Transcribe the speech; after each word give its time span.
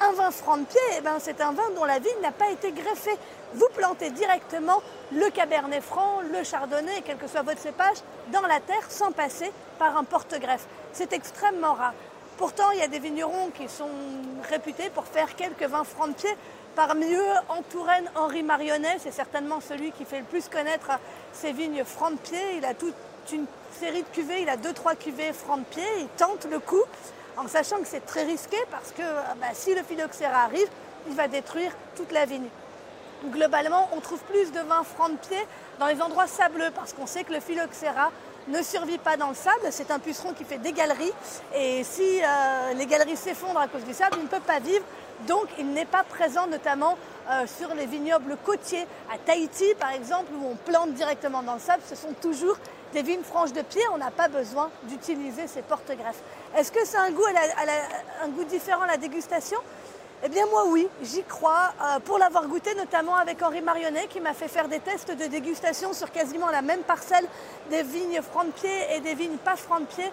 Un 0.04 0.12
vin 0.14 0.30
franc 0.32 0.56
de 0.56 0.64
pied, 0.64 0.80
eh 0.98 1.00
ben, 1.00 1.18
c'est 1.20 1.40
un 1.40 1.52
vin 1.52 1.70
dont 1.76 1.84
la 1.84 2.00
vigne 2.00 2.20
n'a 2.22 2.32
pas 2.32 2.50
été 2.50 2.72
greffée. 2.72 3.16
Vous 3.54 3.68
plantez 3.74 4.10
directement 4.10 4.82
le 5.12 5.30
cabernet 5.30 5.80
franc, 5.80 6.20
le 6.32 6.42
chardonnay, 6.42 7.02
quel 7.04 7.18
que 7.18 7.28
soit 7.28 7.42
votre 7.42 7.60
cépage, 7.60 7.98
dans 8.32 8.40
la 8.42 8.58
terre 8.58 8.90
sans 8.90 9.12
passer 9.12 9.52
par 9.78 9.96
un 9.96 10.02
porte-greffe. 10.02 10.66
C'est 10.92 11.12
extrêmement 11.12 11.74
rare. 11.74 11.94
Pourtant, 12.36 12.70
il 12.72 12.80
y 12.80 12.82
a 12.82 12.88
des 12.88 12.98
vignerons 12.98 13.50
qui 13.54 13.68
sont 13.68 13.90
réputés 14.50 14.90
pour 14.90 15.04
faire 15.04 15.36
quelques 15.36 15.62
vins 15.62 15.84
francs 15.84 16.08
de 16.08 16.14
pied. 16.14 16.36
Parmi 16.74 17.14
eux, 17.14 17.34
en 17.48 17.62
Touraine, 17.62 18.10
Henri 18.16 18.42
Marionnet, 18.42 18.96
c'est 18.98 19.12
certainement 19.12 19.60
celui 19.60 19.92
qui 19.92 20.04
fait 20.04 20.20
le 20.20 20.24
plus 20.24 20.48
connaître 20.48 20.90
ses 21.32 21.52
vignes 21.52 21.84
francs 21.84 22.14
de 22.14 22.18
pied. 22.18 22.56
Il 22.56 22.64
a 22.64 22.74
toute 22.74 22.94
une 23.32 23.46
série 23.78 24.02
de 24.02 24.08
cuvées, 24.08 24.42
il 24.42 24.48
a 24.48 24.56
deux, 24.56 24.72
trois 24.72 24.96
cuvées 24.96 25.32
francs 25.32 25.60
de 25.60 25.64
pied, 25.64 25.88
il 26.00 26.08
tente 26.16 26.46
le 26.50 26.58
coup 26.58 26.82
en 27.36 27.48
sachant 27.48 27.78
que 27.78 27.86
c'est 27.86 28.04
très 28.04 28.24
risqué 28.24 28.56
parce 28.70 28.92
que 28.92 29.02
bah, 29.40 29.48
si 29.54 29.74
le 29.74 29.82
phylloxéra 29.82 30.42
arrive, 30.44 30.68
il 31.08 31.14
va 31.14 31.28
détruire 31.28 31.72
toute 31.96 32.12
la 32.12 32.24
vigne. 32.24 32.48
Globalement, 33.30 33.88
on 33.96 34.00
trouve 34.00 34.20
plus 34.24 34.50
de 34.50 34.60
vin 34.60 34.82
franc 34.82 35.08
de 35.08 35.16
pied 35.16 35.38
dans 35.78 35.86
les 35.86 36.02
endroits 36.02 36.26
sableux 36.26 36.70
parce 36.74 36.92
qu'on 36.92 37.06
sait 37.06 37.24
que 37.24 37.32
le 37.32 37.40
phylloxéra 37.40 38.10
ne 38.48 38.60
survit 38.62 38.98
pas 38.98 39.16
dans 39.16 39.28
le 39.28 39.34
sable. 39.34 39.68
C'est 39.70 39.90
un 39.92 40.00
puceron 40.00 40.32
qui 40.32 40.44
fait 40.44 40.58
des 40.58 40.72
galeries 40.72 41.12
et 41.54 41.84
si 41.84 42.20
euh, 42.20 42.74
les 42.74 42.86
galeries 42.86 43.16
s'effondrent 43.16 43.60
à 43.60 43.68
cause 43.68 43.84
du 43.84 43.94
sable, 43.94 44.16
il 44.18 44.24
ne 44.24 44.28
peut 44.28 44.40
pas 44.40 44.58
vivre. 44.58 44.84
Donc 45.28 45.46
il 45.58 45.68
n'est 45.68 45.84
pas 45.84 46.02
présent 46.02 46.48
notamment 46.48 46.98
euh, 47.30 47.46
sur 47.46 47.72
les 47.74 47.86
vignobles 47.86 48.36
côtiers. 48.44 48.86
À 49.12 49.18
Tahiti 49.18 49.74
par 49.78 49.92
exemple, 49.92 50.32
où 50.34 50.44
on 50.44 50.56
plante 50.56 50.92
directement 50.94 51.44
dans 51.44 51.54
le 51.54 51.60
sable, 51.60 51.82
ce 51.88 51.94
sont 51.94 52.14
toujours 52.20 52.56
des 52.92 53.02
vignes 53.02 53.22
franches 53.22 53.52
de 53.52 53.62
pied, 53.62 53.82
on 53.92 53.98
n'a 53.98 54.10
pas 54.10 54.28
besoin 54.28 54.70
d'utiliser 54.84 55.46
ces 55.46 55.62
porte-greffes. 55.62 56.22
Est-ce 56.56 56.70
que 56.70 56.84
c'est 56.84 56.98
un 56.98 57.10
goût, 57.10 57.24
un 58.22 58.28
goût 58.28 58.44
différent 58.44 58.82
à 58.82 58.86
la 58.86 58.96
dégustation? 58.96 59.58
Eh 60.24 60.28
bien 60.28 60.46
moi 60.46 60.66
oui, 60.68 60.86
j'y 61.02 61.24
crois, 61.24 61.72
euh, 61.82 61.98
pour 61.98 62.16
l'avoir 62.16 62.46
goûté 62.46 62.72
notamment 62.76 63.16
avec 63.16 63.42
Henri 63.42 63.60
Marionnet 63.60 64.06
qui 64.06 64.20
m'a 64.20 64.34
fait 64.34 64.46
faire 64.46 64.68
des 64.68 64.78
tests 64.78 65.10
de 65.10 65.26
dégustation 65.26 65.92
sur 65.92 66.12
quasiment 66.12 66.48
la 66.48 66.62
même 66.62 66.82
parcelle 66.82 67.26
des 67.70 67.82
vignes 67.82 68.22
francs 68.22 68.46
de 68.46 68.52
pied 68.52 68.94
et 68.94 69.00
des 69.00 69.14
vignes 69.14 69.38
pas 69.38 69.56
francs 69.56 69.80
de 69.80 69.86
pied. 69.86 70.12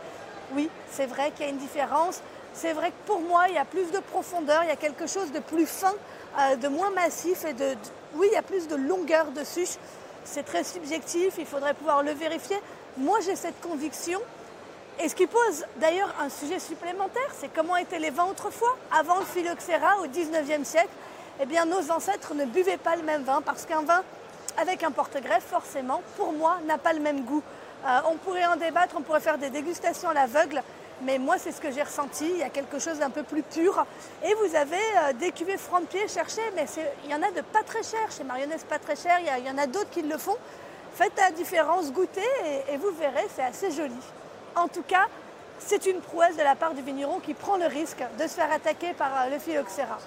Oui, 0.56 0.68
c'est 0.90 1.06
vrai 1.06 1.30
qu'il 1.32 1.46
y 1.46 1.50
a 1.50 1.52
une 1.52 1.60
différence. 1.60 2.22
C'est 2.54 2.74
vrai 2.74 2.90
que 2.90 3.06
pour 3.06 3.22
moi, 3.22 3.50
il 3.50 3.54
y 3.54 3.60
a 3.60 3.66
plus 3.66 3.92
de 3.92 4.00
profondeur, 4.00 4.64
il 4.64 4.70
y 4.70 4.72
a 4.72 4.76
quelque 4.76 5.06
chose 5.06 5.32
de 5.32 5.40
plus 5.40 5.68
fin, 5.68 5.94
euh, 6.40 6.56
de 6.56 6.68
moins 6.68 6.90
massif 6.90 7.46
et 7.46 7.54
de, 7.54 7.76
oui, 8.16 8.28
il 8.32 8.34
y 8.34 8.38
a 8.38 8.42
plus 8.42 8.68
de 8.68 8.76
longueur 8.76 9.28
dessus. 9.28 9.78
C'est 10.24 10.44
très 10.44 10.64
subjectif, 10.64 11.36
il 11.38 11.46
faudrait 11.46 11.74
pouvoir 11.74 12.04
le 12.04 12.12
vérifier. 12.12 12.58
Moi, 12.98 13.20
j'ai 13.26 13.36
cette 13.36 13.60
conviction. 13.62 14.20
Et 15.02 15.08
ce 15.08 15.16
qui 15.16 15.28
pose 15.28 15.66
d'ailleurs 15.78 16.14
un 16.20 16.30
sujet 16.30 16.60
supplémentaire, 16.60 17.30
c'est 17.34 17.54
comment 17.54 17.78
étaient 17.78 18.00
les 18.00 18.10
vins 18.10 18.26
autrefois, 18.26 18.76
avant 18.92 19.20
le 19.20 19.26
phylloxéra 19.26 20.00
au 20.02 20.08
19e 20.08 20.66
siècle. 20.66 20.90
Eh 21.42 21.46
bien, 21.46 21.66
nos 21.66 21.90
ancêtres 21.90 22.34
ne 22.34 22.46
buvaient 22.46 22.78
pas 22.78 22.98
le 22.98 23.04
même 23.04 23.24
vin 23.24 23.42
parce 23.42 23.66
qu'un 23.66 23.84
vin 23.84 24.04
avec 24.58 24.84
un 24.84 24.92
porte-greffe, 24.92 25.46
forcément, 25.46 26.02
pour 26.18 26.34
moi, 26.34 26.60
n'a 26.68 26.78
pas 26.78 26.92
le 26.92 27.00
même 27.00 27.24
goût. 27.24 27.44
Euh, 27.86 28.00
on 28.12 28.16
pourrait 28.16 28.46
en 28.46 28.58
débattre, 28.58 28.96
on 28.98 29.02
pourrait 29.02 29.22
faire 29.22 29.38
des 29.38 29.50
dégustations 29.50 30.10
à 30.10 30.14
l'aveugle, 30.14 30.62
mais 31.02 31.18
moi, 31.18 31.38
c'est 31.38 31.52
ce 31.52 31.62
que 31.62 31.72
j'ai 31.72 31.84
ressenti. 31.84 32.30
Il 32.30 32.38
y 32.38 32.44
a 32.44 32.50
quelque 32.50 32.80
chose 32.80 33.00
d'un 33.00 33.10
peu 33.10 33.24
plus 33.24 33.44
pur. 33.44 33.86
Et 34.24 34.34
vous 34.34 34.56
avez 34.56 34.76
euh, 34.76 35.14
des 35.14 35.32
cuvées 35.32 35.58
franc 35.58 35.82
de 35.82 35.86
pied, 35.86 36.08
cherchez, 36.08 36.42
mais 36.56 36.66
il 37.06 37.12
y 37.12 37.16
en 37.16 37.22
a 37.22 37.32
de 37.32 37.42
pas 37.42 37.64
très 37.64 37.84
cher. 37.84 38.12
Chez 38.16 38.24
Marionnaise, 38.24 38.64
pas 38.64 38.80
très 38.80 38.96
cher. 38.96 39.20
Il 39.20 39.46
y, 39.46 39.50
en 39.50 39.58
a 39.58 39.68
d'autres 39.68 39.90
qui 39.90 40.02
le 40.02 40.18
font. 40.18 40.38
Faites 40.96 41.18
la 41.18 41.32
différence, 41.32 41.92
goûtez, 41.92 42.22
et, 42.46 42.74
et 42.74 42.78
vous 42.78 42.92
verrez, 43.00 43.28
c'est 43.34 43.44
assez 43.44 43.72
joli. 43.72 43.94
En 44.56 44.68
tout 44.68 44.84
cas, 44.84 45.08
c'est 45.60 45.86
une 45.86 46.02
prouesse 46.02 46.36
de 46.36 46.44
la 46.44 46.56
part 46.56 46.74
du 46.74 46.82
vigneron 46.82 47.20
qui 47.20 47.34
prend 47.34 47.58
le 47.58 47.68
risque 47.68 48.04
de 48.18 48.24
se 48.24 48.34
faire 48.34 48.52
attaquer 48.52 48.94
par 48.94 49.12
euh, 49.22 49.30
le 49.30 49.40
phylloxéra. 49.40 49.98